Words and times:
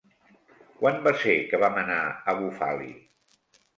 Quan 0.79 0.97
va 1.07 1.13
ser 1.23 1.35
que 1.51 1.59
vam 1.65 1.77
anar 1.85 2.01
a 2.09 2.35
Bufali? 2.41 2.91